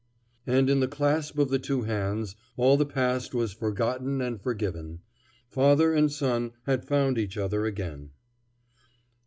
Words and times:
And 0.47 0.67
in 0.67 0.79
the 0.79 0.87
clasp 0.87 1.37
of 1.37 1.49
the 1.49 1.59
two 1.59 1.83
hands 1.83 2.35
all 2.57 2.75
the 2.75 2.87
past 2.87 3.35
was 3.35 3.53
forgotten 3.53 4.19
and 4.19 4.41
forgiven. 4.41 5.01
Father 5.47 5.93
and 5.93 6.11
son 6.11 6.53
had 6.63 6.87
found 6.87 7.19
each 7.19 7.37
other 7.37 7.67
again. 7.67 8.09